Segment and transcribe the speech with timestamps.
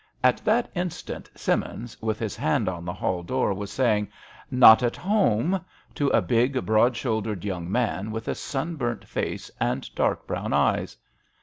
[0.23, 4.07] At that instant Simmins, with his hand on the hall door, was saying"
[4.49, 9.05] Not at home •* to a big, broad shouldered young man, with a sun burnt
[9.07, 10.97] face and dark brown eyes.